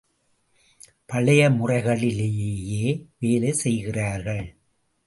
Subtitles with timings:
[1.05, 2.83] பழைய முறைகளிலேயே
[3.19, 4.45] வேலை செய்கிறார்கள்!